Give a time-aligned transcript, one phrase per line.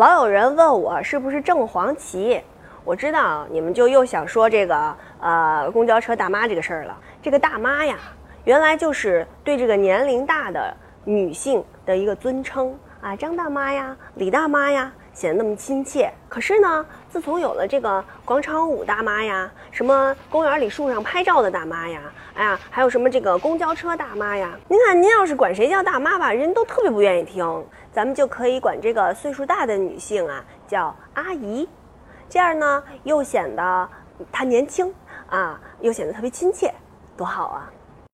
[0.00, 2.40] 老有人问我是不是正黄旗，
[2.86, 6.96] 我知道你们就又想说这个呃公交车大妈这个事儿了。
[7.20, 7.98] 这个大妈呀，
[8.44, 10.74] 原来就是对这个年龄大的
[11.04, 14.90] 女性的一个尊称啊，张大妈呀，李大妈呀。
[15.20, 16.10] 显得那么亲切。
[16.30, 22.00] 可是呢，自从有了这个广场舞大妈呀，什么公园里树上拍照的大妈呀，
[22.32, 27.66] 哎呀，还有什么这个公交车大妈呀，您看您要是管谁叫大妈吧，人都特别不愿意听。
[27.92, 31.68] 咱们就可以管这个岁数大的女性啊叫阿姨，
[32.26, 33.88] 这样呢又显得
[34.32, 34.90] 她年轻
[35.28, 36.72] 啊，又显得特别亲切，
[37.14, 37.70] 多好啊！